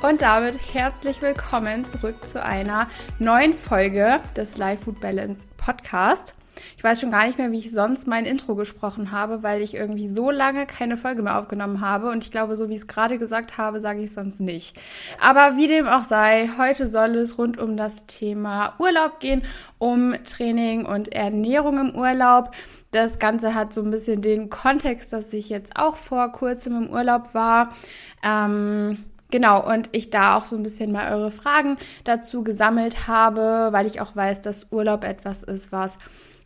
[0.00, 2.86] Und damit herzlich willkommen zurück zu einer
[3.18, 6.36] neuen Folge des Life Food Balance Podcast.
[6.76, 9.74] Ich weiß schon gar nicht mehr, wie ich sonst mein Intro gesprochen habe, weil ich
[9.74, 12.10] irgendwie so lange keine Folge mehr aufgenommen habe.
[12.10, 14.76] Und ich glaube, so wie ich es gerade gesagt habe, sage ich es sonst nicht.
[15.20, 19.42] Aber wie dem auch sei, heute soll es rund um das Thema Urlaub gehen,
[19.78, 22.52] um Training und Ernährung im Urlaub.
[22.92, 26.90] Das Ganze hat so ein bisschen den Kontext, dass ich jetzt auch vor kurzem im
[26.90, 27.74] Urlaub war.
[28.22, 33.68] Ähm, Genau, und ich da auch so ein bisschen mal eure Fragen dazu gesammelt habe,
[33.72, 35.98] weil ich auch weiß, dass Urlaub etwas ist, was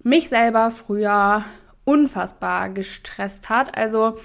[0.02, 1.44] mich selber früher
[1.84, 3.76] unfassbar gestresst hat.
[3.76, 4.16] Also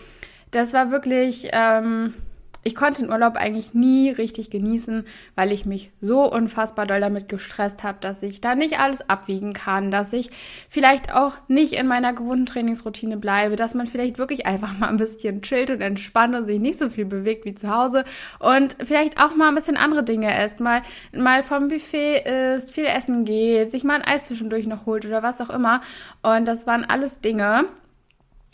[0.49, 2.15] das war wirklich, ähm,
[2.67, 7.29] ich konnte den Urlaub eigentlich nie richtig genießen, weil ich mich so unfassbar doll damit
[7.29, 10.31] gestresst habe, dass ich da nicht alles abwiegen kann, dass ich
[10.67, 14.97] vielleicht auch nicht in meiner gewohnten Trainingsroutine bleibe, dass man vielleicht wirklich einfach mal ein
[14.97, 18.03] bisschen chillt und entspannt und sich nicht so viel bewegt wie zu Hause
[18.39, 20.81] und vielleicht auch mal ein bisschen andere Dinge isst, mal,
[21.15, 22.25] mal vom Buffet
[22.57, 25.79] isst, viel essen geht, sich mal ein Eis zwischendurch noch holt oder was auch immer.
[26.21, 27.69] Und das waren alles Dinge,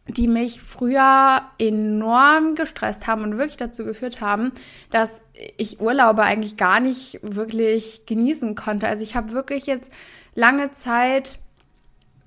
[0.08, 4.52] die mich früher enorm gestresst haben und wirklich dazu geführt haben,
[4.92, 5.22] dass
[5.58, 8.88] ich Urlaube eigentlich gar nicht wirklich genießen konnte.
[8.88, 9.92] Also ich habe wirklich jetzt
[10.36, 11.40] lange Zeit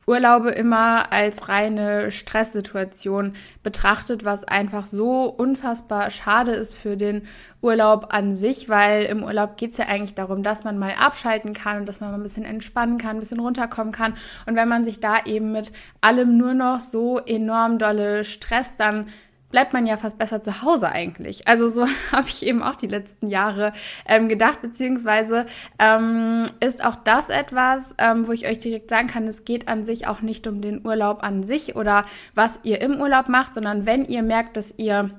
[0.09, 3.33] Urlaube immer als reine Stresssituation
[3.65, 7.27] betrachtet, was einfach so unfassbar schade ist für den
[7.61, 11.55] Urlaub an sich, weil im Urlaub geht es ja eigentlich darum, dass man mal abschalten
[11.55, 14.15] kann und dass man mal ein bisschen entspannen kann, ein bisschen runterkommen kann.
[14.47, 19.09] Und wenn man sich da eben mit allem nur noch so enorm dolle Stress dann
[19.57, 21.49] bleibt man ja fast besser zu Hause eigentlich.
[21.49, 23.73] Also so habe ich eben auch die letzten Jahre
[24.07, 25.47] ähm, gedacht, beziehungsweise
[25.79, 29.87] ähm, ist auch das etwas, ähm, wo ich euch direkt sagen kann, es geht an
[29.87, 33.87] sich auch nicht um den Urlaub an sich oder was ihr im Urlaub macht, sondern
[33.87, 35.11] wenn ihr merkt, dass ihr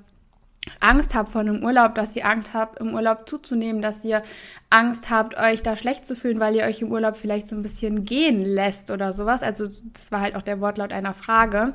[0.80, 4.24] Angst habt vor einem Urlaub, dass ihr Angst habt, im Urlaub zuzunehmen, dass ihr
[4.70, 7.64] Angst habt, euch da schlecht zu fühlen, weil ihr euch im Urlaub vielleicht so ein
[7.64, 9.44] bisschen gehen lässt oder sowas.
[9.44, 11.74] Also das war halt auch der Wortlaut einer Frage.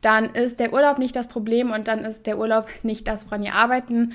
[0.00, 3.42] Dann ist der Urlaub nicht das Problem und dann ist der Urlaub nicht das, woran
[3.42, 4.12] ihr arbeiten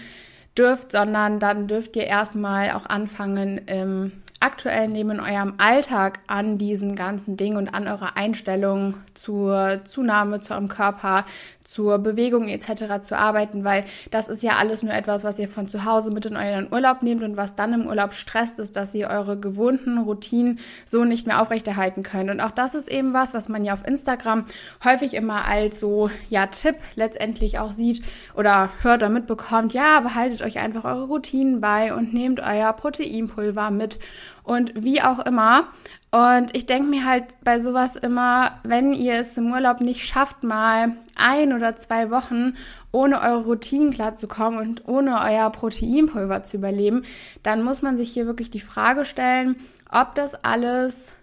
[0.58, 4.12] dürft, sondern dann dürft ihr erstmal auch anfangen, im
[4.44, 10.42] aktuellen Leben in eurem Alltag an diesen ganzen Dingen und an eurer Einstellung zur Zunahme,
[10.42, 11.26] zu eurem Körper,
[11.74, 13.02] zur Bewegung etc.
[13.02, 16.26] zu arbeiten, weil das ist ja alles nur etwas, was ihr von zu Hause mit
[16.28, 19.98] in euren Urlaub nehmt und was dann im Urlaub stresst, ist, dass ihr eure gewohnten
[19.98, 22.30] Routinen so nicht mehr aufrechterhalten könnt.
[22.30, 24.46] Und auch das ist eben was, was man ja auf Instagram
[24.84, 28.04] häufig immer als so, ja, Tipp letztendlich auch sieht
[28.36, 33.72] oder hört oder mitbekommt, ja, behaltet euch einfach eure Routinen bei und nehmt euer Proteinpulver
[33.72, 34.00] mit
[34.44, 35.70] und wie auch immer.
[36.14, 40.44] Und ich denke mir halt bei sowas immer, wenn ihr es im Urlaub nicht schafft,
[40.44, 42.54] mal ein oder zwei Wochen
[42.92, 47.02] ohne eure Routinen klarzukommen und ohne euer Proteinpulver zu überleben,
[47.42, 49.56] dann muss man sich hier wirklich die Frage stellen,
[49.92, 51.14] ob das alles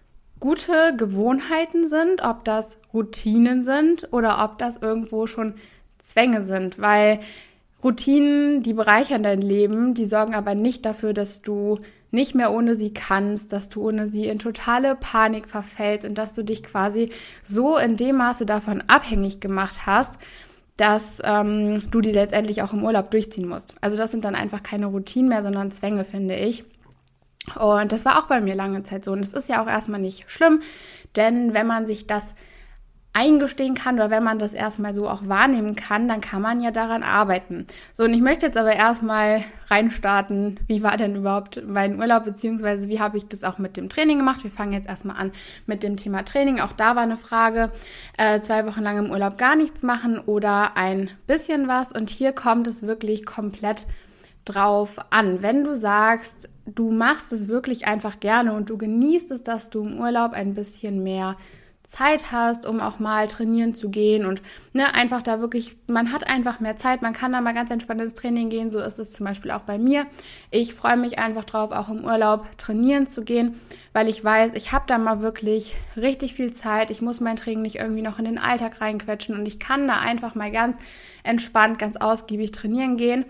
[0.40, 5.54] gute Gewohnheiten sind, ob das Routinen sind oder ob das irgendwo schon
[6.00, 7.20] Zwänge sind, weil
[7.84, 11.78] Routinen, die bereichern dein Leben, die sorgen aber nicht dafür, dass du
[12.10, 16.32] nicht mehr ohne sie kannst, dass du ohne sie in totale Panik verfällst und dass
[16.32, 17.10] du dich quasi
[17.42, 20.18] so in dem Maße davon abhängig gemacht hast,
[20.76, 23.74] dass ähm, du die letztendlich auch im Urlaub durchziehen musst.
[23.80, 26.64] Also das sind dann einfach keine Routinen mehr, sondern Zwänge, finde ich.
[27.58, 29.12] Und das war auch bei mir lange Zeit so.
[29.12, 30.60] Und es ist ja auch erstmal nicht schlimm,
[31.16, 32.24] denn wenn man sich das
[33.12, 36.70] eingestehen kann oder wenn man das erstmal so auch wahrnehmen kann, dann kann man ja
[36.70, 37.66] daran arbeiten.
[37.92, 42.88] So, und ich möchte jetzt aber erstmal reinstarten, wie war denn überhaupt mein Urlaub, beziehungsweise
[42.88, 44.44] wie habe ich das auch mit dem Training gemacht.
[44.44, 45.32] Wir fangen jetzt erstmal an
[45.66, 46.60] mit dem Thema Training.
[46.60, 47.72] Auch da war eine Frage,
[48.16, 51.90] äh, zwei Wochen lang im Urlaub gar nichts machen oder ein bisschen was.
[51.90, 53.86] Und hier kommt es wirklich komplett
[54.44, 55.42] drauf an.
[55.42, 59.82] Wenn du sagst, du machst es wirklich einfach gerne und du genießt es, dass du
[59.82, 61.36] im Urlaub ein bisschen mehr
[61.90, 64.40] Zeit hast, um auch mal trainieren zu gehen und
[64.72, 68.00] ne, einfach da wirklich, man hat einfach mehr Zeit, man kann da mal ganz entspannt
[68.00, 70.06] ins Training gehen, so ist es zum Beispiel auch bei mir.
[70.52, 73.60] Ich freue mich einfach drauf, auch im Urlaub trainieren zu gehen,
[73.92, 77.62] weil ich weiß, ich habe da mal wirklich richtig viel Zeit, ich muss mein Training
[77.62, 80.78] nicht irgendwie noch in den Alltag reinquetschen und ich kann da einfach mal ganz
[81.24, 83.24] entspannt, ganz ausgiebig trainieren gehen.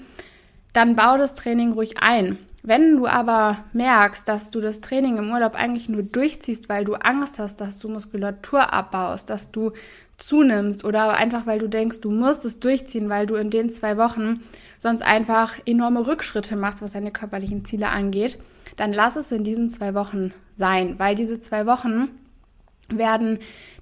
[0.72, 2.38] dann bau das Training ruhig ein.
[2.62, 6.94] Wenn du aber merkst, dass du das Training im Urlaub eigentlich nur durchziehst, weil du
[6.94, 9.72] Angst hast, dass du Muskulatur abbaust, dass du
[10.18, 13.96] zunimmst oder einfach weil du denkst, du musst es durchziehen, weil du in den zwei
[13.96, 14.42] Wochen
[14.78, 18.38] sonst einfach enorme Rückschritte machst, was deine körperlichen Ziele angeht,
[18.76, 22.08] dann lass es in diesen zwei Wochen sein, weil diese zwei Wochen
[22.90, 23.38] werden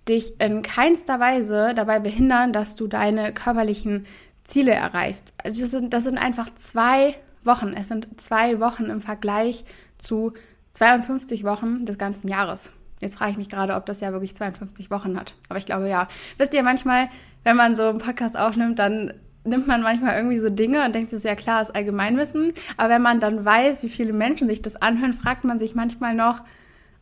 [0.09, 4.07] dich in keinster Weise dabei behindern, dass du deine körperlichen
[4.45, 5.35] Ziele erreichst.
[5.43, 7.75] Also das sind, das sind einfach zwei Wochen.
[7.75, 9.65] Es sind zwei Wochen im Vergleich
[9.99, 10.33] zu
[10.75, 12.71] 52 Wochen des ganzen Jahres.
[13.01, 15.35] Jetzt frage ich mich gerade, ob das ja wirklich 52 Wochen hat.
[15.49, 16.09] Aber ich glaube ja.
[16.37, 17.09] Wisst ihr, manchmal,
[17.45, 19.13] wenn man so einen Podcast aufnimmt, dann
[19.45, 22.53] nimmt man manchmal irgendwie so Dinge und denkt, das ist ja klar, ist Allgemeinwissen.
[22.77, 26.15] Aber wenn man dann weiß, wie viele Menschen sich das anhören, fragt man sich manchmal
[26.15, 26.43] noch,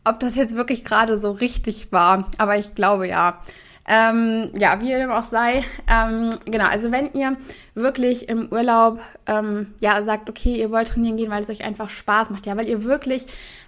[0.03, 2.29] ob das jetzt wirklich gerade so richtig war.
[2.37, 3.41] Aber ich glaube ja.
[3.87, 5.63] Ähm, ja, wie dem auch sei.
[5.89, 7.37] Ähm, genau, also wenn ihr
[7.73, 11.89] wirklich im Urlaub ähm, ja sagt, okay, ihr wollt trainieren gehen, weil es euch einfach
[11.89, 13.25] Spaß macht, ja, weil ihr wirklich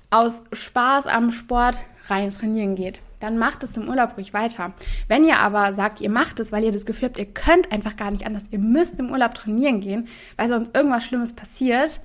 [0.10, 4.74] aus Spaß am Sport rein trainieren geht, dann macht es im Urlaub ruhig weiter.
[5.07, 7.95] Wenn ihr aber sagt, ihr macht es, weil ihr das Gefühl habt, ihr könnt einfach
[7.95, 12.01] gar nicht anders, ihr müsst im Urlaub trainieren gehen, weil sonst irgendwas Schlimmes passiert,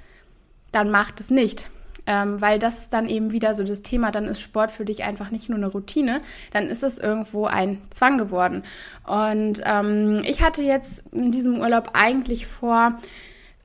[0.71, 1.69] dann macht es nicht.
[2.07, 5.05] Ähm, weil das ist dann eben wieder so das Thema, dann ist Sport für dich
[5.05, 6.21] einfach nicht nur eine Routine,
[6.53, 8.63] dann ist es irgendwo ein Zwang geworden.
[9.07, 12.99] Und ähm, ich hatte jetzt in diesem Urlaub eigentlich vor,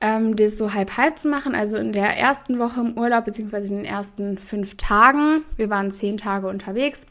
[0.00, 1.54] ähm, das so halb-halb zu machen.
[1.54, 5.44] Also in der ersten Woche im Urlaub, beziehungsweise in den ersten fünf Tagen.
[5.56, 7.06] Wir waren zehn Tage unterwegs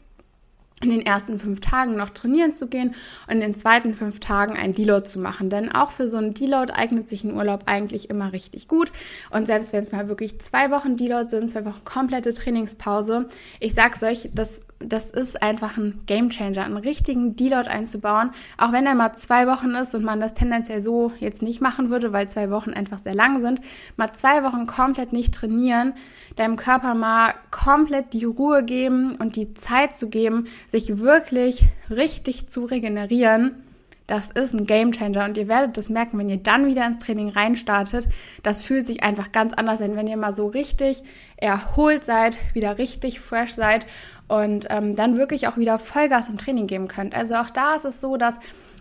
[0.82, 2.94] in den ersten fünf Tagen noch trainieren zu gehen
[3.26, 5.50] und in den zweiten fünf Tagen ein Deload zu machen.
[5.50, 8.90] Denn auch für so einen Deload eignet sich ein Urlaub eigentlich immer richtig gut.
[9.30, 13.26] Und selbst wenn es mal wirklich zwei Wochen Deload sind, zwei Wochen komplette Trainingspause,
[13.60, 18.30] ich sag's euch, das das ist einfach ein Gamechanger, einen richtigen Deload einzubauen.
[18.56, 21.90] Auch wenn er mal zwei Wochen ist und man das tendenziell so jetzt nicht machen
[21.90, 23.60] würde, weil zwei Wochen einfach sehr lang sind,
[23.96, 25.92] mal zwei Wochen komplett nicht trainieren,
[26.36, 32.48] deinem Körper mal komplett die Ruhe geben und die Zeit zu geben, sich wirklich richtig
[32.48, 33.62] zu regenerieren
[34.10, 37.28] das ist ein Gamechanger und ihr werdet das merken, wenn ihr dann wieder ins Training
[37.28, 38.08] reinstartet.
[38.42, 41.04] Das fühlt sich einfach ganz anders an, wenn ihr mal so richtig
[41.36, 43.86] erholt seid, wieder richtig fresh seid
[44.30, 47.14] und ähm, dann wirklich auch wieder Vollgas im Training geben könnt.
[47.14, 48.36] Also auch da ist es so, dass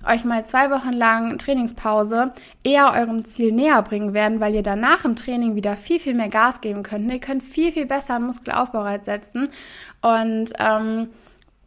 [0.08, 2.32] euch mal zwei Wochen lang Trainingspause
[2.64, 6.30] eher eurem Ziel näher bringen werden, weil ihr danach im Training wieder viel, viel mehr
[6.30, 7.12] Gas geben könnt.
[7.12, 9.50] Ihr könnt viel, viel besser einen Muskelaufbau setzen
[10.02, 11.08] und ähm,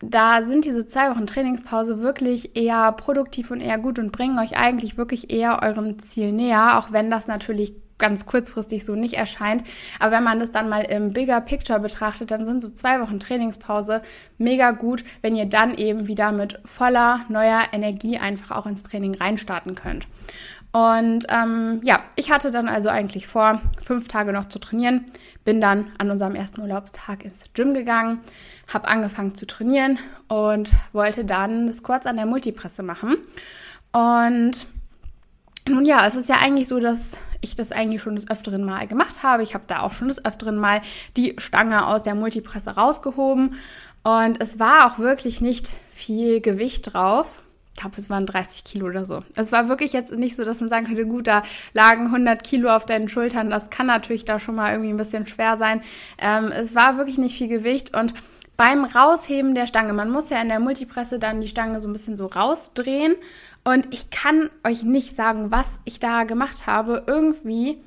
[0.01, 4.57] da sind diese zwei Wochen Trainingspause wirklich eher produktiv und eher gut und bringen euch
[4.57, 9.63] eigentlich wirklich eher eurem Ziel näher, auch wenn das natürlich ganz kurzfristig so nicht erscheint.
[10.01, 13.21] Aber wenn man das dann mal im Bigger Picture betrachtet, dann sind so zwei Wochen
[13.21, 14.03] Trainingspause
[14.39, 19.15] mega gut, wenn ihr dann eben wieder mit voller neuer Energie einfach auch ins Training
[19.15, 20.09] reinstarten könnt.
[20.73, 25.05] Und ähm, ja, ich hatte dann also eigentlich vor, fünf Tage noch zu trainieren.
[25.45, 28.21] Bin dann an unserem ersten Urlaubstag ins Gym gegangen,
[28.73, 33.19] habe angefangen zu trainieren und wollte dann das kurz an der Multipresse machen.
[33.93, 34.67] Und
[35.69, 38.87] nun ja, es ist ja eigentlich so, dass ich das eigentlich schon des öfteren Mal
[38.87, 39.43] gemacht habe.
[39.43, 40.81] Ich habe da auch schon des öfteren Mal
[41.17, 43.57] die Stange aus der Multipresse rausgehoben
[44.03, 47.43] und es war auch wirklich nicht viel Gewicht drauf
[47.75, 49.23] ich glaube, es waren 30 Kilo oder so.
[49.35, 51.43] Es war wirklich jetzt nicht so, dass man sagen könnte, gut, da
[51.73, 53.51] lagen 100 Kilo auf deinen Schultern.
[53.51, 55.81] Das kann natürlich da schon mal irgendwie ein bisschen schwer sein.
[56.19, 58.13] Ähm, es war wirklich nicht viel Gewicht und
[58.59, 61.93] beim Rausheben der Stange, man muss ja in der Multipresse dann die Stange so ein
[61.93, 63.15] bisschen so rausdrehen
[63.65, 67.05] und ich kann euch nicht sagen, was ich da gemacht habe.
[67.07, 67.81] Irgendwie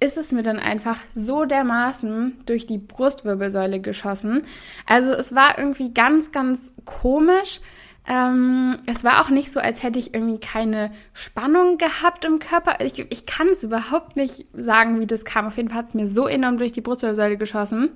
[0.00, 4.42] ist es mir dann einfach so dermaßen durch die Brustwirbelsäule geschossen.
[4.86, 7.60] Also es war irgendwie ganz, ganz komisch.
[8.08, 12.84] Ähm, es war auch nicht so, als hätte ich irgendwie keine Spannung gehabt im Körper.
[12.84, 15.46] Ich, ich kann es überhaupt nicht sagen, wie das kam.
[15.46, 17.90] Auf jeden Fall hat es mir so enorm durch die Brustwirbelsäule geschossen,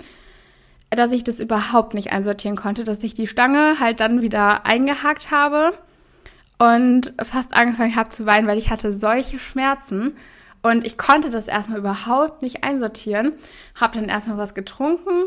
[0.90, 5.32] dass ich das überhaupt nicht einsortieren konnte, dass ich die Stange halt dann wieder eingehakt
[5.32, 5.72] habe
[6.64, 10.14] und fast angefangen habe zu weinen, weil ich hatte solche Schmerzen.
[10.62, 13.34] Und ich konnte das erstmal überhaupt nicht einsortieren.
[13.74, 15.24] Habe dann erstmal was getrunken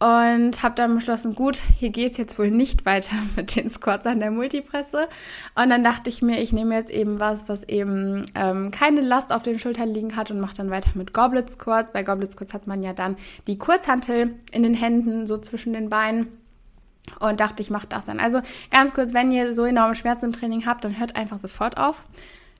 [0.00, 4.18] und habe dann beschlossen, gut, hier geht's jetzt wohl nicht weiter mit den Squats an
[4.18, 5.08] der Multipresse.
[5.54, 9.32] Und dann dachte ich mir, ich nehme jetzt eben was, was eben ähm, keine Last
[9.32, 11.92] auf den Schultern liegen hat und mache dann weiter mit Goblet Squats.
[11.92, 13.16] Bei Goblet Squats hat man ja dann
[13.46, 16.43] die Kurzhantel in den Händen, so zwischen den Beinen.
[17.20, 18.18] Und dachte, ich mache das dann.
[18.18, 21.76] Also ganz kurz, wenn ihr so enorme Schmerzen im Training habt, dann hört einfach sofort
[21.76, 22.04] auf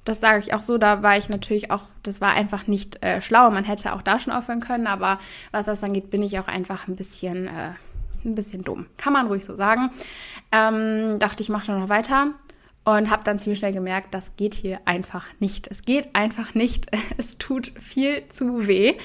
[0.05, 3.21] das sage ich auch so, da war ich natürlich auch, das war einfach nicht äh,
[3.21, 3.51] schlau.
[3.51, 5.19] Man hätte auch da schon aufhören können, aber
[5.51, 7.73] was das angeht, bin ich auch einfach ein bisschen, äh,
[8.25, 8.87] ein bisschen dumm.
[8.97, 9.91] Kann man ruhig so sagen.
[10.53, 12.33] Ähm, dachte ich, mache noch weiter.
[12.85, 15.69] und habe dann ziemlich schnell gemerkt, das geht hier einfach nicht.
[15.69, 16.89] Es geht einfach nicht.
[17.17, 18.97] Es tut viel zu weh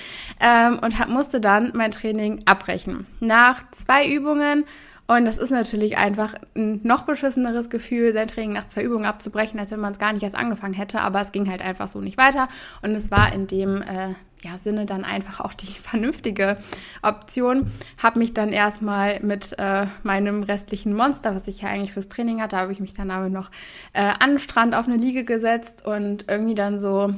[0.41, 3.07] ähm, und hab, musste dann mein Training abbrechen.
[3.21, 4.65] Nach zwei Übungen
[5.09, 9.59] und das ist natürlich einfach ein noch beschisseneres Gefühl, sein Training nach zwei Übungen abzubrechen,
[9.59, 11.01] als wenn man es gar nicht erst angefangen hätte.
[11.01, 12.47] Aber es ging halt einfach so nicht weiter.
[12.83, 14.09] Und es war in dem äh,
[14.43, 16.57] ja, Sinne dann einfach auch die vernünftige
[17.01, 17.71] Option.
[18.03, 22.39] Habe mich dann erstmal mit äh, meinem restlichen Monster, was ich ja eigentlich fürs Training
[22.39, 23.49] hatte, habe ich mich dann aber noch
[23.93, 27.15] äh, an den Strand auf eine Liege gesetzt und irgendwie dann so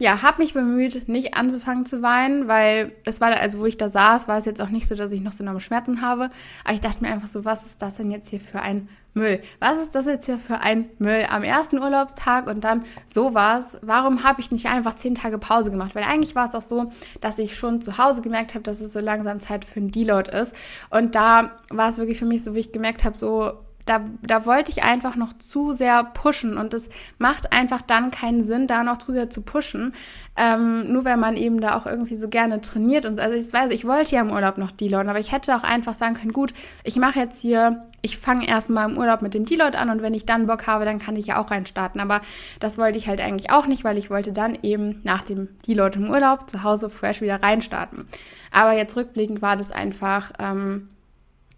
[0.00, 3.90] ja, habe mich bemüht, nicht anzufangen zu weinen, weil es war, also wo ich da
[3.90, 6.30] saß, war es jetzt auch nicht so, dass ich noch so enorme Schmerzen habe.
[6.64, 9.42] Aber ich dachte mir einfach so, was ist das denn jetzt hier für ein Müll?
[9.58, 13.76] Was ist das jetzt hier für ein Müll am ersten Urlaubstag und dann sowas?
[13.82, 15.94] Warum habe ich nicht einfach zehn Tage Pause gemacht?
[15.94, 16.90] Weil eigentlich war es auch so,
[17.20, 20.34] dass ich schon zu Hause gemerkt habe, dass es so langsam Zeit für einen Deload
[20.34, 20.54] ist.
[20.88, 23.52] Und da war es wirklich für mich so, wie ich gemerkt habe, so
[23.90, 28.44] da, da wollte ich einfach noch zu sehr pushen und es macht einfach dann keinen
[28.44, 29.94] Sinn, da noch zu sehr zu pushen,
[30.36, 33.22] ähm, nur weil man eben da auch irgendwie so gerne trainiert und so.
[33.22, 35.94] Also ich weiß, ich wollte ja im Urlaub noch Deloaden, aber ich hätte auch einfach
[35.94, 36.54] sagen können, gut,
[36.84, 40.14] ich mache jetzt hier, ich fange erstmal im Urlaub mit dem Deload an und wenn
[40.14, 42.00] ich dann Bock habe, dann kann ich ja auch reinstarten.
[42.00, 42.20] Aber
[42.60, 45.98] das wollte ich halt eigentlich auch nicht, weil ich wollte dann eben nach dem Deload
[45.98, 48.06] im Urlaub zu Hause fresh wieder reinstarten.
[48.52, 50.30] Aber jetzt rückblickend war das einfach...
[50.38, 50.90] Ähm,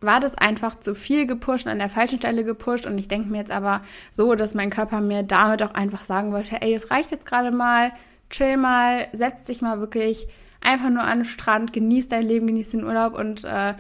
[0.02, 2.87] war das einfach zu viel gepusht, an der falschen Stelle gepusht.
[2.87, 3.82] Und ich denke mir jetzt aber
[4.12, 7.50] so, dass mein Körper mir damit auch einfach sagen wollte, ey, es reicht jetzt gerade
[7.50, 7.92] mal,
[8.30, 10.28] chill mal, setz dich mal wirklich
[10.61, 13.75] einfach nur an den Strand, genieß dein Leben, genieß den Urlaub und äh,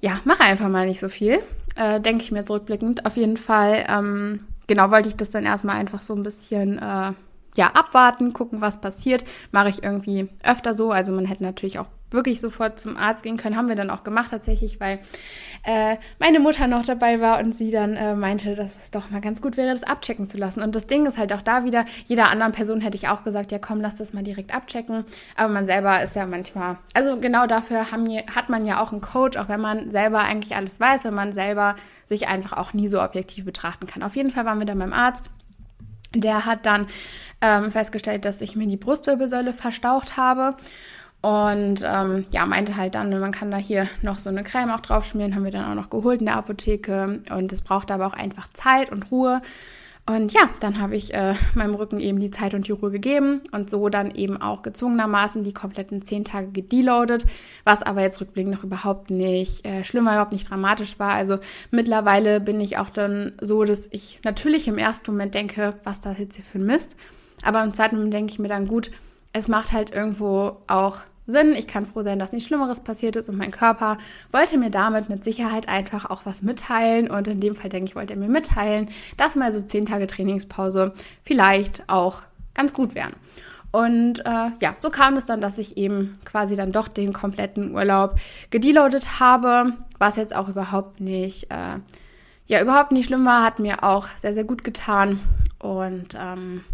[0.00, 1.40] ja, mach einfach mal nicht so viel.
[1.76, 3.06] Äh, denke ich mir zurückblickend.
[3.06, 7.12] Auf jeden Fall, ähm, genau, wollte ich das dann erstmal einfach so ein bisschen äh,
[7.56, 9.24] ja, abwarten, gucken, was passiert.
[9.52, 10.90] Mache ich irgendwie öfter so.
[10.90, 13.56] Also man hätte natürlich auch wirklich sofort zum Arzt gehen können.
[13.56, 15.00] Haben wir dann auch gemacht tatsächlich, weil
[15.64, 19.20] äh, meine Mutter noch dabei war und sie dann äh, meinte, dass es doch mal
[19.20, 20.62] ganz gut wäre, das abchecken zu lassen.
[20.62, 23.52] Und das Ding ist halt auch da wieder, jeder anderen Person hätte ich auch gesagt,
[23.52, 25.04] ja komm, lass das mal direkt abchecken.
[25.36, 29.00] Aber man selber ist ja manchmal, also genau dafür haben, hat man ja auch einen
[29.00, 31.76] Coach, auch wenn man selber eigentlich alles weiß, wenn man selber
[32.06, 34.02] sich einfach auch nie so objektiv betrachten kann.
[34.02, 35.30] Auf jeden Fall waren wir dann beim Arzt.
[36.14, 36.88] Der hat dann
[37.40, 40.56] ähm, festgestellt, dass ich mir die Brustwirbelsäule verstaucht habe.
[41.22, 44.80] Und ähm, ja, meinte halt dann, man kann da hier noch so eine Creme auch
[44.80, 47.20] drauf schmieren, haben wir dann auch noch geholt in der Apotheke.
[47.30, 49.42] Und es braucht aber auch einfach Zeit und Ruhe.
[50.06, 53.42] Und ja, dann habe ich äh, meinem Rücken eben die Zeit und die Ruhe gegeben
[53.52, 57.26] und so dann eben auch gezwungenermaßen die kompletten zehn Tage gedeloadet,
[57.64, 61.12] was aber jetzt rückblickend noch überhaupt nicht äh, schlimm war, überhaupt nicht dramatisch war.
[61.12, 61.38] Also
[61.70, 66.18] mittlerweile bin ich auch dann so, dass ich natürlich im ersten Moment denke, was das
[66.18, 66.96] jetzt hier für ein Mist.
[67.44, 68.90] Aber im zweiten Moment denke ich mir dann, gut,
[69.32, 71.54] es macht halt irgendwo auch Sinn.
[71.54, 73.98] Ich kann froh sein, dass nichts Schlimmeres passiert ist und mein Körper
[74.32, 77.10] wollte mir damit mit Sicherheit einfach auch was mitteilen.
[77.10, 80.06] Und in dem Fall denke ich, wollte er mir mitteilen, dass mal so zehn Tage
[80.06, 82.22] Trainingspause vielleicht auch
[82.54, 83.14] ganz gut wären.
[83.72, 87.72] Und äh, ja, so kam es dann, dass ich eben quasi dann doch den kompletten
[87.72, 88.16] Urlaub
[88.50, 91.78] gedeloadet habe, was jetzt auch überhaupt nicht, äh,
[92.46, 95.20] ja, überhaupt nicht schlimm war, hat mir auch sehr, sehr gut getan.
[95.60, 96.64] Und ähm,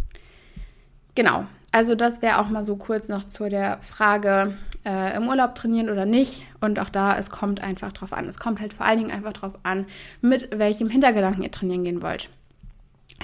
[1.15, 1.45] genau,
[1.77, 4.57] also das wäre auch mal so kurz noch zu der Frage,
[4.87, 6.43] äh, im Urlaub trainieren oder nicht.
[6.59, 8.27] Und auch da, es kommt einfach drauf an.
[8.27, 9.85] Es kommt halt vor allen Dingen einfach drauf an,
[10.23, 12.31] mit welchem Hintergedanken ihr trainieren gehen wollt.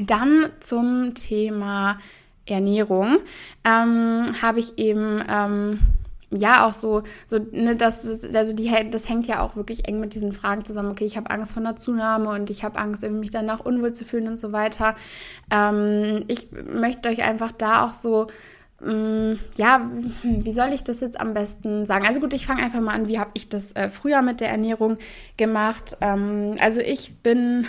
[0.03, 1.99] Dann zum Thema
[2.45, 3.21] Ernährung
[3.65, 5.79] ähm, habe ich eben ähm,
[6.37, 10.15] ja auch so, so ne, das, also die, das hängt ja auch wirklich eng mit
[10.15, 10.91] diesen Fragen zusammen.
[10.91, 14.05] Okay, ich habe Angst vor einer Zunahme und ich habe Angst, mich danach unwohl zu
[14.05, 14.95] fühlen und so weiter.
[15.51, 18.27] Ähm, ich möchte euch einfach da auch so
[18.81, 19.91] mm, ja,
[20.23, 22.07] wie soll ich das jetzt am besten sagen?
[22.07, 24.49] Also gut, ich fange einfach mal an, wie habe ich das äh, früher mit der
[24.49, 24.99] Ernährung
[25.37, 25.97] gemacht?
[26.01, 27.67] Ähm, also ich bin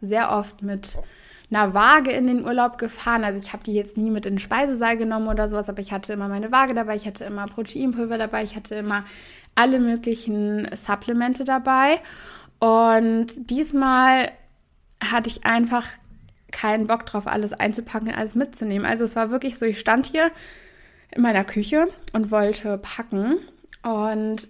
[0.00, 0.98] sehr oft mit
[1.50, 3.24] einer Waage in den Urlaub gefahren.
[3.24, 5.92] Also ich habe die jetzt nie mit in den Speisesaal genommen oder sowas, aber ich
[5.92, 9.04] hatte immer meine Waage dabei, ich hatte immer Proteinpulver dabei, ich hatte immer
[9.54, 12.00] alle möglichen Supplemente dabei.
[12.58, 14.30] Und diesmal
[15.02, 15.86] hatte ich einfach
[16.50, 18.86] keinen Bock drauf, alles einzupacken, alles mitzunehmen.
[18.86, 20.30] Also es war wirklich so, ich stand hier
[21.14, 23.36] in meiner Küche und wollte packen
[23.82, 24.48] und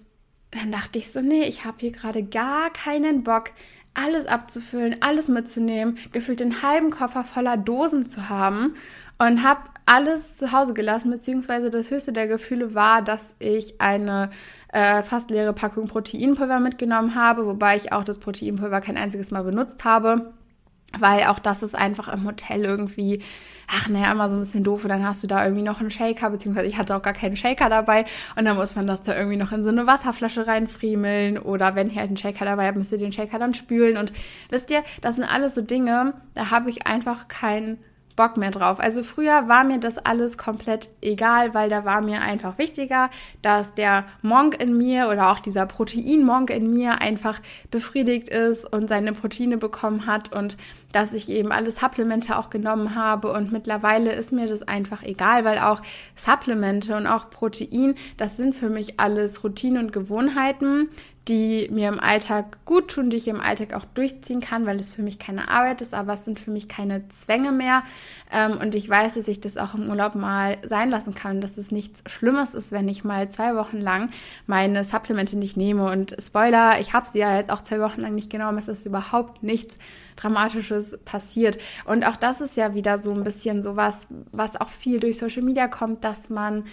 [0.51, 3.51] dann dachte ich so, nee, ich habe hier gerade gar keinen Bock,
[3.99, 8.75] alles abzufüllen, alles mitzunehmen, gefühlt den halben Koffer voller Dosen zu haben
[9.19, 14.31] und habe alles zu Hause gelassen, beziehungsweise das höchste der Gefühle war, dass ich eine
[14.73, 19.43] äh, fast leere Packung Proteinpulver mitgenommen habe, wobei ich auch das Proteinpulver kein einziges Mal
[19.43, 20.33] benutzt habe.
[20.97, 23.23] Weil auch das ist einfach im Hotel irgendwie,
[23.71, 24.85] ach naja, immer so ein bisschen doof.
[24.85, 27.37] Und dann hast du da irgendwie noch einen Shaker, beziehungsweise ich hatte auch gar keinen
[27.37, 28.07] Shaker dabei.
[28.37, 31.39] Und dann muss man das da irgendwie noch in so eine Wasserflasche reinfriemeln.
[31.39, 33.97] Oder wenn ihr halt einen Shaker dabei habt, müsst ihr den Shaker dann spülen.
[33.97, 34.13] Und
[34.49, 37.79] wisst ihr, das sind alles so Dinge, da habe ich einfach keinen
[38.19, 38.81] Bock mehr drauf.
[38.81, 43.11] Also früher war mir das alles komplett egal, weil da war mir einfach wichtiger,
[43.43, 48.89] dass der Monk in mir oder auch dieser Protein-Monk in mir einfach befriedigt ist und
[48.89, 50.57] seine Proteine bekommen hat und
[50.91, 55.45] dass ich eben alle Supplemente auch genommen habe und mittlerweile ist mir das einfach egal,
[55.45, 55.81] weil auch
[56.17, 60.89] Supplemente und auch Protein, das sind für mich alles Routinen und Gewohnheiten,
[61.29, 64.95] die mir im Alltag gut tun, die ich im Alltag auch durchziehen kann, weil es
[64.95, 67.83] für mich keine Arbeit ist, aber es sind für mich keine Zwänge mehr.
[68.33, 71.59] Ähm, und ich weiß, dass ich das auch im Urlaub mal sein lassen kann, dass
[71.59, 74.11] es nichts Schlimmes ist, wenn ich mal zwei Wochen lang
[74.47, 75.91] meine Supplemente nicht nehme.
[75.91, 78.59] Und Spoiler, ich habe sie ja jetzt auch zwei Wochen lang nicht genommen.
[78.59, 79.77] Es ist überhaupt nichts
[80.17, 81.59] Dramatisches passiert.
[81.85, 85.43] Und auch das ist ja wieder so ein bisschen sowas, was auch viel durch Social
[85.43, 86.65] Media kommt, dass man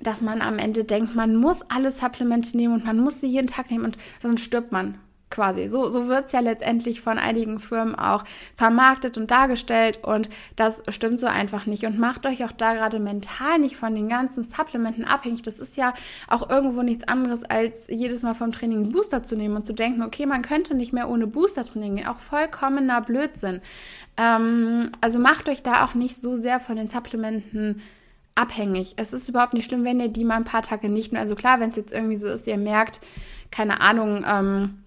[0.00, 3.48] dass man am Ende denkt, man muss alle Supplemente nehmen und man muss sie jeden
[3.48, 4.98] Tag nehmen und sonst stirbt man
[5.30, 5.68] quasi.
[5.68, 8.24] So, so wird es ja letztendlich von einigen Firmen auch
[8.56, 11.84] vermarktet und dargestellt und das stimmt so einfach nicht.
[11.84, 15.42] Und macht euch auch da gerade mental nicht von den ganzen Supplementen abhängig.
[15.42, 15.92] Das ist ja
[16.28, 19.72] auch irgendwo nichts anderes, als jedes Mal vom Training einen Booster zu nehmen und zu
[19.72, 22.06] denken, okay, man könnte nicht mehr ohne Booster trainieren.
[22.08, 23.60] Auch vollkommener Blödsinn.
[24.16, 27.97] Ähm, also macht euch da auch nicht so sehr von den Supplementen abhängig.
[28.96, 31.34] Es ist überhaupt nicht schlimm, wenn ihr die mal ein paar Tage nicht nur, also
[31.34, 33.00] klar, wenn es jetzt irgendwie so ist, ihr merkt,
[33.50, 34.78] keine Ahnung, ähm,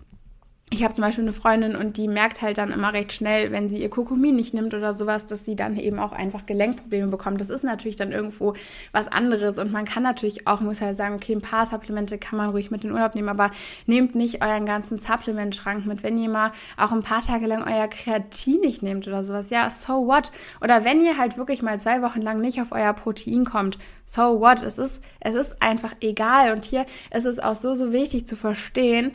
[0.73, 3.67] ich habe zum Beispiel eine Freundin und die merkt halt dann immer recht schnell, wenn
[3.67, 7.41] sie ihr Kokomin nicht nimmt oder sowas, dass sie dann eben auch einfach Gelenkprobleme bekommt.
[7.41, 8.53] Das ist natürlich dann irgendwo
[8.93, 12.37] was anderes und man kann natürlich auch, muss halt sagen, okay, ein paar Supplemente kann
[12.37, 13.51] man ruhig mit in den Urlaub nehmen, aber
[13.85, 16.03] nehmt nicht euren ganzen Supplement-Schrank mit.
[16.03, 19.69] Wenn ihr mal auch ein paar Tage lang euer Kreatin nicht nehmt oder sowas, ja,
[19.69, 20.31] so what?
[20.61, 24.39] Oder wenn ihr halt wirklich mal zwei Wochen lang nicht auf euer Protein kommt, so
[24.39, 24.63] what?
[24.63, 28.37] Es ist, es ist einfach egal und hier ist es auch so, so wichtig zu
[28.37, 29.11] verstehen,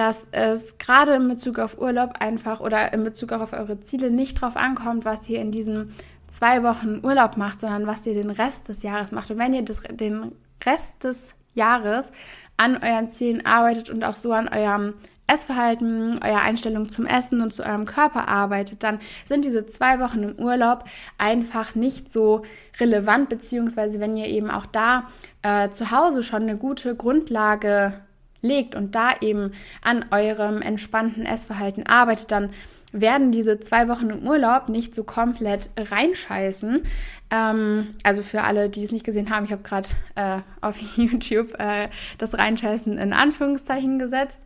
[0.00, 4.10] dass es gerade in Bezug auf Urlaub einfach oder in Bezug auch auf eure Ziele
[4.10, 5.92] nicht drauf ankommt, was ihr in diesen
[6.26, 9.30] zwei Wochen Urlaub macht, sondern was ihr den Rest des Jahres macht.
[9.30, 10.32] Und wenn ihr das, den
[10.64, 12.10] Rest des Jahres
[12.56, 14.94] an euren Zielen arbeitet und auch so an eurem
[15.26, 20.22] Essverhalten, eurer Einstellung zum Essen und zu eurem Körper arbeitet, dann sind diese zwei Wochen
[20.22, 20.84] im Urlaub
[21.18, 22.40] einfach nicht so
[22.80, 25.08] relevant, beziehungsweise wenn ihr eben auch da
[25.42, 28.00] äh, zu Hause schon eine gute Grundlage
[28.42, 32.50] legt und da eben an eurem entspannten Essverhalten arbeitet, dann
[32.92, 36.82] werden diese zwei Wochen im Urlaub nicht so komplett reinscheißen.
[37.30, 41.58] Ähm, also für alle, die es nicht gesehen haben, ich habe gerade äh, auf YouTube
[41.58, 44.40] äh, das Reinscheißen in Anführungszeichen gesetzt.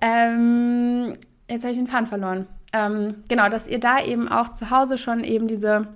[0.00, 1.16] Ähm,
[1.48, 2.46] jetzt habe ich den Faden verloren.
[2.72, 5.86] Ähm, genau, dass ihr da eben auch zu Hause schon eben diese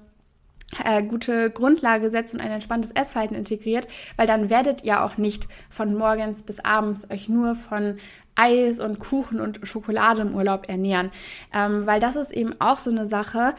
[0.85, 5.49] äh, gute Grundlage setzt und ein entspanntes Essverhalten integriert, weil dann werdet ihr auch nicht
[5.71, 7.97] von morgens bis abends euch nur von
[8.35, 11.11] Eis und Kuchen und Schokolade im Urlaub ernähren,
[11.53, 13.55] ähm, weil das ist eben auch so eine Sache.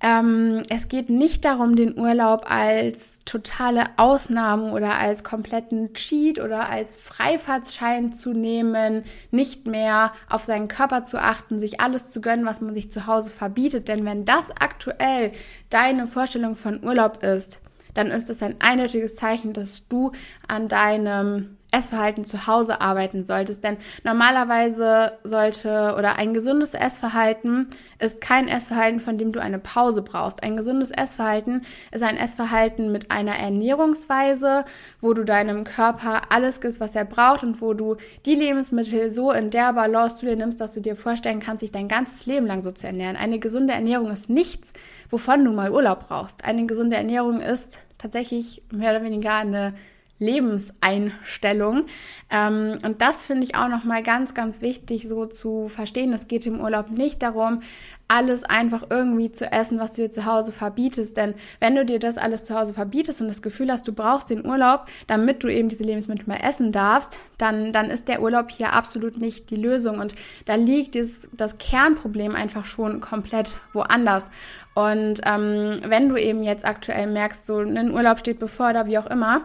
[0.00, 6.70] Ähm, es geht nicht darum, den Urlaub als totale Ausnahme oder als kompletten Cheat oder
[6.70, 12.46] als Freifahrtsschein zu nehmen, nicht mehr auf seinen Körper zu achten, sich alles zu gönnen,
[12.46, 13.88] was man sich zu Hause verbietet.
[13.88, 15.32] Denn wenn das aktuell
[15.68, 17.60] deine Vorstellung von Urlaub ist,
[17.94, 20.12] dann ist es ein eindeutiges Zeichen, dass du
[20.46, 23.62] an deinem Essverhalten zu Hause arbeiten solltest.
[23.62, 30.02] Denn normalerweise sollte oder ein gesundes Essverhalten ist kein Essverhalten, von dem du eine Pause
[30.02, 30.42] brauchst.
[30.42, 34.64] Ein gesundes Essverhalten ist ein Essverhalten mit einer Ernährungsweise,
[35.00, 39.32] wo du deinem Körper alles gibst, was er braucht und wo du die Lebensmittel so
[39.32, 42.46] in der Balance zu dir nimmst, dass du dir vorstellen kannst, dich dein ganzes Leben
[42.46, 43.16] lang so zu ernähren.
[43.16, 44.72] Eine gesunde Ernährung ist nichts,
[45.10, 46.44] wovon du mal Urlaub brauchst.
[46.44, 49.74] Eine gesunde Ernährung ist tatsächlich mehr oder weniger eine
[50.18, 51.86] Lebenseinstellung.
[52.30, 56.12] Ähm, und das finde ich auch nochmal ganz, ganz wichtig so zu verstehen.
[56.12, 57.60] Es geht im Urlaub nicht darum,
[58.08, 61.16] alles einfach irgendwie zu essen, was du dir zu Hause verbietest.
[61.16, 64.30] Denn wenn du dir das alles zu Hause verbietest und das Gefühl hast, du brauchst
[64.30, 68.50] den Urlaub, damit du eben diese Lebensmittel mal essen darfst, dann, dann ist der Urlaub
[68.50, 69.98] hier absolut nicht die Lösung.
[69.98, 70.14] Und
[70.46, 74.24] da liegt dieses, das Kernproblem einfach schon komplett woanders.
[74.74, 78.98] Und ähm, wenn du eben jetzt aktuell merkst, so ein Urlaub steht bevor oder wie
[78.98, 79.42] auch immer,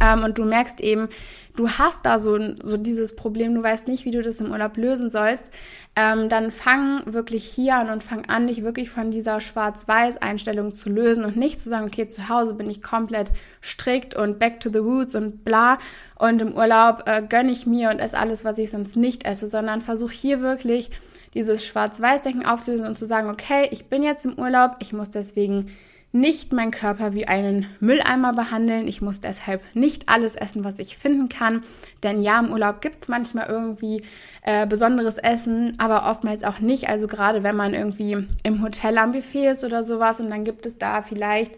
[0.00, 1.08] ähm, und du merkst eben,
[1.56, 4.76] du hast da so, so dieses Problem, du weißt nicht, wie du das im Urlaub
[4.76, 5.50] lösen sollst,
[5.96, 10.90] ähm, dann fang wirklich hier an und fang an, dich wirklich von dieser Schwarz-Weiß-Einstellung zu
[10.90, 13.30] lösen und nicht zu sagen, okay, zu Hause bin ich komplett
[13.62, 15.78] strikt und back to the roots und bla.
[16.18, 19.48] Und im Urlaub äh, gönne ich mir und esse alles, was ich sonst nicht esse,
[19.48, 20.90] sondern versuch hier wirklich
[21.34, 25.70] dieses Schwarz-Weiß-Denken aufzulösen und zu sagen, okay, ich bin jetzt im Urlaub, ich muss deswegen
[26.14, 28.86] nicht meinen Körper wie einen Mülleimer behandeln.
[28.86, 31.64] Ich muss deshalb nicht alles essen, was ich finden kann.
[32.04, 34.02] Denn ja, im Urlaub gibt es manchmal irgendwie
[34.42, 36.88] äh, besonderes Essen, aber oftmals auch nicht.
[36.88, 40.66] Also gerade wenn man irgendwie im Hotel am Buffet ist oder sowas und dann gibt
[40.66, 41.56] es da vielleicht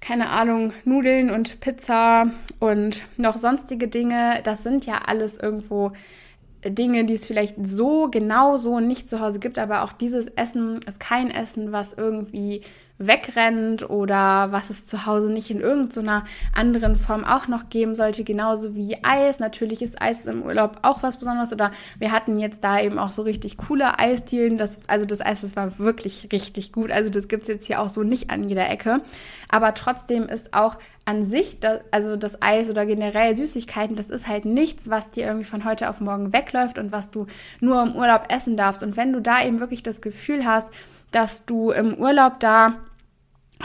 [0.00, 2.26] keine Ahnung, Nudeln und Pizza
[2.58, 4.40] und noch sonstige Dinge.
[4.42, 5.92] Das sind ja alles irgendwo
[6.64, 10.80] Dinge, die es vielleicht so genau so nicht zu Hause gibt, aber auch dieses Essen
[10.88, 12.62] ist kein Essen, was irgendwie
[13.06, 18.24] wegrennt oder was es zu Hause nicht in irgendeiner anderen Form auch noch geben sollte,
[18.24, 19.38] genauso wie Eis.
[19.38, 23.12] Natürlich ist Eis im Urlaub auch was Besonderes oder wir hatten jetzt da eben auch
[23.12, 24.58] so richtig coole Eisdielen.
[24.58, 26.90] Das, also das Eis, das war wirklich richtig gut.
[26.90, 29.00] Also das gibt es jetzt hier auch so nicht an jeder Ecke.
[29.48, 34.28] Aber trotzdem ist auch an sich, das, also das Eis oder generell Süßigkeiten, das ist
[34.28, 37.26] halt nichts, was dir irgendwie von heute auf morgen wegläuft und was du
[37.60, 38.82] nur im Urlaub essen darfst.
[38.82, 40.68] Und wenn du da eben wirklich das Gefühl hast,
[41.10, 42.74] dass du im Urlaub da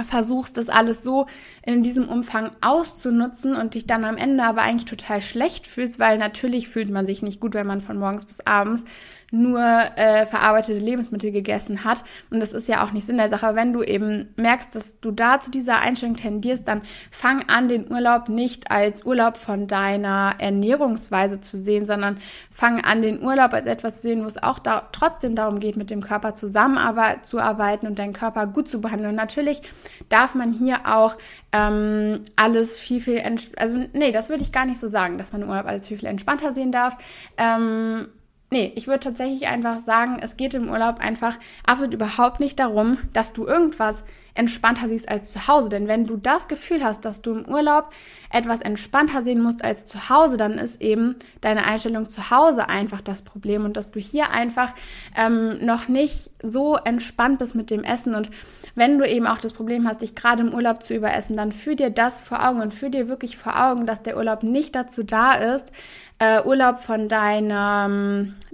[0.05, 1.27] versuchst, das alles so
[1.67, 6.17] in diesem Umfang auszunutzen und dich dann am Ende aber eigentlich total schlecht fühlst, weil
[6.17, 8.85] natürlich fühlt man sich nicht gut, wenn man von morgens bis abends
[9.31, 12.05] nur äh, verarbeitete Lebensmittel gegessen hat.
[12.29, 13.55] Und das ist ja auch nicht Sinn der Sache.
[13.55, 17.91] Wenn du eben merkst, dass du da zu dieser Einstellung tendierst, dann fang an, den
[17.91, 22.19] Urlaub nicht als Urlaub von deiner Ernährungsweise zu sehen, sondern
[22.51, 25.75] fang an, den Urlaub als etwas zu sehen, wo es auch da, trotzdem darum geht,
[25.75, 29.09] mit dem Körper zusammenzuarbeiten und deinen Körper gut zu behandeln.
[29.09, 29.61] Und natürlich
[30.07, 31.17] darf man hier auch
[31.57, 33.21] ähm, alles viel, viel,
[33.57, 35.97] also nee, das würde ich gar nicht so sagen, dass man im Urlaub alles viel,
[35.97, 36.97] viel entspannter sehen darf.
[37.37, 38.07] Ähm,
[38.49, 42.97] Nee, ich würde tatsächlich einfach sagen, es geht im Urlaub einfach absolut überhaupt nicht darum,
[43.11, 44.05] dass du irgendwas
[44.37, 45.69] entspannter siehst als zu Hause.
[45.69, 47.89] Denn wenn du das Gefühl hast, dass du im Urlaub
[48.31, 53.01] etwas entspannter sehen musst als zu Hause, dann ist eben deine Einstellung zu Hause einfach
[53.01, 54.73] das Problem und dass du hier einfach
[55.15, 58.15] ähm, noch nicht so entspannt bist mit dem Essen.
[58.15, 58.29] Und
[58.75, 61.75] wenn du eben auch das Problem hast, dich gerade im Urlaub zu überessen, dann führ
[61.75, 65.03] dir das vor Augen und führ dir wirklich vor Augen, dass der Urlaub nicht dazu
[65.03, 65.71] da ist,
[66.19, 67.89] äh, Urlaub von deiner,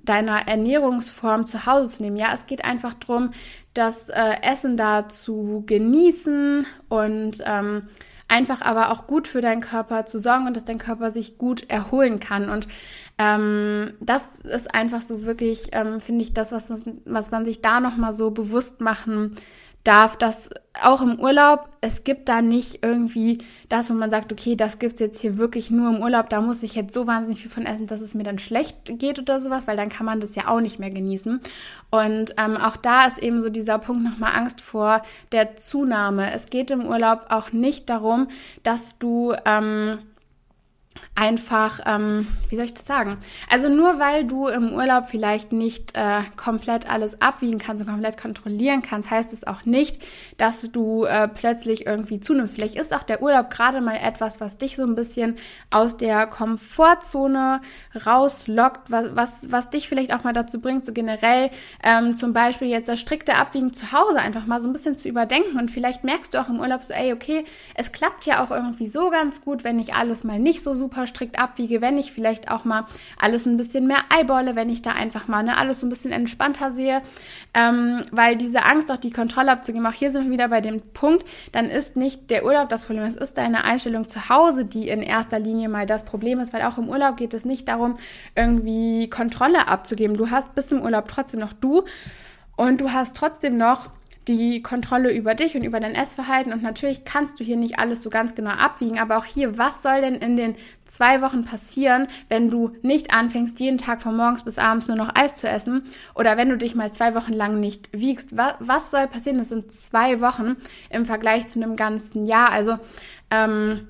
[0.04, 2.18] deiner Ernährungsform zu Hause zu nehmen.
[2.18, 3.32] Ja, es geht einfach darum,
[3.74, 7.88] das äh, Essen da zu genießen und ähm,
[8.28, 11.70] einfach aber auch gut für deinen Körper zu sorgen und dass dein Körper sich gut
[11.70, 12.50] erholen kann.
[12.50, 12.68] Und
[13.18, 16.72] ähm, das ist einfach so wirklich, ähm, finde ich, das, was,
[17.06, 19.36] was man sich da nochmal so bewusst machen
[19.84, 20.50] darf, dass
[20.82, 25.00] auch im Urlaub, es gibt da nicht irgendwie das, wo man sagt, okay, das gibt's
[25.00, 27.86] jetzt hier wirklich nur im Urlaub, da muss ich jetzt so wahnsinnig viel von essen,
[27.88, 30.62] dass es mir dann schlecht geht oder sowas, weil dann kann man das ja auch
[30.62, 31.42] nicht mehr genießen.
[31.92, 36.32] Und ähm, auch da ist eben so dieser Punkt nochmal Angst vor der Zunahme.
[36.34, 38.28] Es geht im Urlaub auch nicht darum,
[38.64, 40.00] dass du ähm,
[41.16, 43.18] einfach, ähm, wie soll ich das sagen?
[43.50, 48.18] Also nur weil du im Urlaub vielleicht nicht äh, komplett alles abwiegen kannst und komplett
[48.18, 50.02] kontrollieren kannst, heißt es auch nicht,
[50.38, 52.56] dass du äh, plötzlich irgendwie zunimmst.
[52.56, 55.38] Vielleicht ist auch der Urlaub gerade mal etwas, was dich so ein bisschen
[55.70, 57.62] aus der Komfortzone
[58.06, 61.52] rauslockt, was, was, was dich vielleicht auch mal dazu bringt, so generell
[61.84, 65.08] ähm, zum Beispiel jetzt das strikte Abwiegen zu Hause einfach mal so ein bisschen zu
[65.10, 68.50] überdenken und vielleicht merkst du auch im Urlaub so, ey, okay, es klappt ja auch
[68.50, 72.12] irgendwie so ganz gut, wenn ich alles mal nicht so super strikt abwiege, wenn ich
[72.12, 72.86] vielleicht auch mal
[73.18, 76.12] alles ein bisschen mehr eyeballe, wenn ich da einfach mal ne, alles so ein bisschen
[76.12, 77.02] entspannter sehe,
[77.54, 80.82] ähm, weil diese Angst, auch die Kontrolle abzugeben, auch hier sind wir wieder bei dem
[80.94, 84.90] Punkt, dann ist nicht der Urlaub das Problem, es ist deine Einstellung zu Hause, die
[84.90, 87.96] in erster Linie mal das Problem ist, weil auch im Urlaub geht es nicht darum,
[88.36, 90.18] irgendwie Kontrolle abzugeben.
[90.18, 91.84] Du hast bis zum Urlaub trotzdem noch du
[92.58, 93.90] und du hast trotzdem noch
[94.28, 96.54] die Kontrolle über dich und über dein Essverhalten.
[96.54, 99.82] Und natürlich kannst du hier nicht alles so ganz genau abwiegen, aber auch hier, was
[99.82, 100.56] soll denn in den
[100.86, 105.16] zwei Wochen passieren, wenn du nicht anfängst, jeden Tag von morgens bis abends nur noch
[105.16, 108.38] Eis zu essen oder wenn du dich mal zwei Wochen lang nicht wiegst?
[108.38, 109.38] Was, was soll passieren?
[109.38, 110.56] Das sind zwei Wochen
[110.90, 112.52] im Vergleich zu einem ganzen Jahr.
[112.52, 112.78] Also,
[113.32, 113.88] ähm,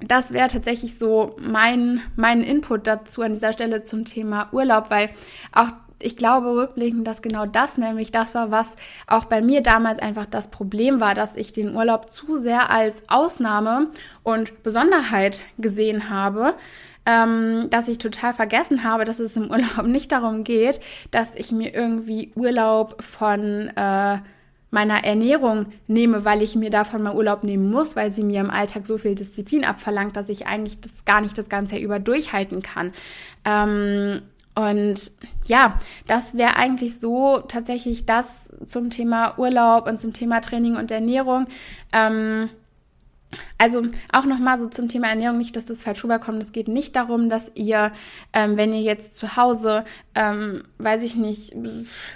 [0.00, 5.10] das wäre tatsächlich so mein, mein Input dazu an dieser Stelle zum Thema Urlaub, weil
[5.52, 5.68] auch
[6.04, 10.26] ich glaube rückblickend, dass genau das nämlich das war, was auch bei mir damals einfach
[10.26, 13.88] das Problem war, dass ich den Urlaub zu sehr als Ausnahme
[14.22, 16.54] und Besonderheit gesehen habe.
[17.06, 21.52] Ähm, dass ich total vergessen habe, dass es im Urlaub nicht darum geht, dass ich
[21.52, 24.18] mir irgendwie Urlaub von äh,
[24.74, 28.50] meiner Ernährung nehme, weil ich mir davon mal Urlaub nehmen muss, weil sie mir im
[28.50, 31.98] Alltag so viel Disziplin abverlangt, dass ich eigentlich das gar nicht das ganze Jahr über
[32.00, 32.92] durchhalten kann.
[33.44, 34.22] Ähm,
[34.54, 35.12] und
[35.46, 40.90] ja, das wäre eigentlich so tatsächlich das zum Thema Urlaub und zum Thema Training und
[40.90, 41.46] Ernährung.
[41.92, 42.50] Ähm,
[43.58, 46.42] also auch nochmal so zum Thema Ernährung, nicht, dass das falsch rüberkommt.
[46.42, 47.92] Es geht nicht darum, dass ihr,
[48.32, 51.54] ähm, wenn ihr jetzt zu Hause, ähm, weiß ich nicht,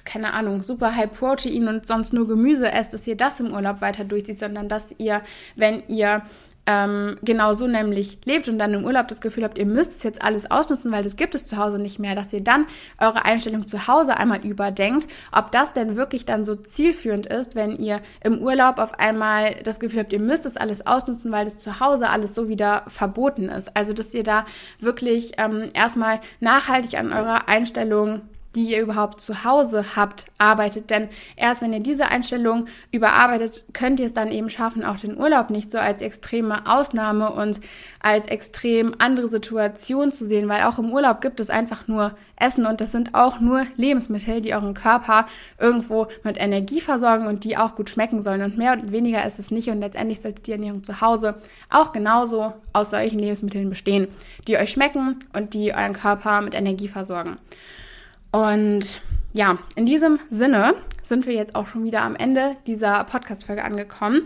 [0.05, 3.81] keine Ahnung, super High Protein und sonst nur Gemüse esst, dass ihr das im Urlaub
[3.81, 5.22] weiter durchzieht, sondern dass ihr,
[5.57, 6.22] wenn ihr
[6.68, 10.02] ähm, genau so nämlich lebt und dann im Urlaub das Gefühl habt, ihr müsst es
[10.02, 12.66] jetzt alles ausnutzen, weil das gibt es zu Hause nicht mehr, dass ihr dann
[12.98, 17.74] eure Einstellung zu Hause einmal überdenkt, ob das denn wirklich dann so zielführend ist, wenn
[17.76, 21.57] ihr im Urlaub auf einmal das Gefühl habt, ihr müsst es alles ausnutzen, weil das
[21.57, 23.74] zu Hause alles so wieder verboten ist.
[23.74, 24.44] Also, dass ihr da
[24.78, 28.20] wirklich ähm, erstmal nachhaltig an eurer Einstellung
[28.59, 30.90] die ihr überhaupt zu Hause habt, arbeitet.
[30.90, 35.16] Denn erst wenn ihr diese Einstellung überarbeitet, könnt ihr es dann eben schaffen, auch den
[35.16, 37.61] Urlaub nicht so als extreme Ausnahme und
[38.01, 42.66] als extrem andere Situation zu sehen, weil auch im Urlaub gibt es einfach nur Essen
[42.66, 45.27] und das sind auch nur Lebensmittel, die euren Körper
[45.61, 48.42] irgendwo mit Energie versorgen und die auch gut schmecken sollen.
[48.42, 51.37] Und mehr und weniger ist es nicht und letztendlich sollte die Ernährung zu Hause
[51.71, 54.09] auch genauso aus solchen Lebensmitteln bestehen,
[54.49, 57.38] die euch schmecken und die euren Körper mit Energie versorgen.
[58.31, 59.01] Und
[59.33, 60.75] ja, in diesem Sinne
[61.09, 64.23] sind wir jetzt auch schon wieder am Ende dieser Podcast-Folge angekommen.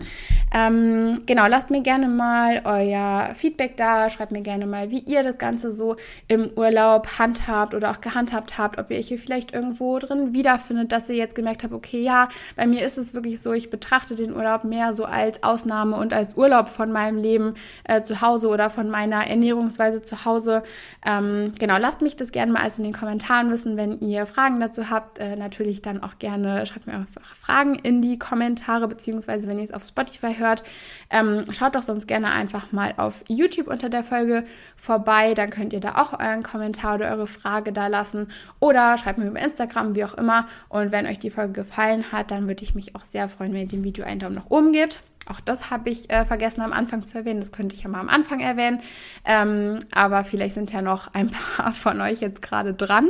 [0.53, 4.09] Ähm, genau, lasst mir gerne mal euer Feedback da.
[4.09, 5.95] Schreibt mir gerne mal, wie ihr das Ganze so
[6.27, 8.77] im Urlaub handhabt oder auch gehandhabt habt.
[8.77, 12.27] Ob ihr euch hier vielleicht irgendwo drin wiederfindet, dass ihr jetzt gemerkt habt, okay, ja,
[12.55, 16.13] bei mir ist es wirklich so, ich betrachte den Urlaub mehr so als Ausnahme und
[16.13, 17.53] als Urlaub von meinem Leben
[17.85, 20.63] äh, zu Hause oder von meiner Ernährungsweise zu Hause.
[21.05, 24.59] Ähm, genau, lasst mich das gerne mal alles in den Kommentaren wissen, wenn ihr Fragen
[24.59, 25.19] dazu habt.
[25.19, 29.63] Äh, natürlich dann auch gerne schreibt mir einfach Fragen in die Kommentare, beziehungsweise wenn ihr
[29.63, 30.63] es auf Spotify hört,
[31.09, 34.43] ähm, schaut doch sonst gerne einfach mal auf YouTube unter der Folge
[34.75, 35.33] vorbei.
[35.33, 38.27] Dann könnt ihr da auch euren Kommentar oder eure Frage da lassen
[38.59, 40.45] oder schreibt mir über Instagram, wie auch immer.
[40.69, 43.61] Und wenn euch die Folge gefallen hat, dann würde ich mich auch sehr freuen, wenn
[43.61, 45.01] ihr dem Video einen Daumen nach oben gebt.
[45.25, 47.39] Auch das habe ich äh, vergessen am Anfang zu erwähnen.
[47.39, 48.81] Das könnte ich ja mal am Anfang erwähnen.
[49.23, 53.09] Ähm, aber vielleicht sind ja noch ein paar von euch jetzt gerade dran.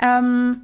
[0.00, 0.62] Ähm,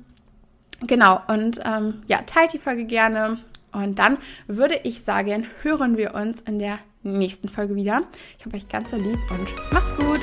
[0.87, 3.39] Genau, und ähm, ja, teilt die Folge gerne.
[3.73, 8.03] Und dann würde ich sagen, hören wir uns in der nächsten Folge wieder.
[8.39, 10.21] Ich habe euch ganz so lieb und macht's gut.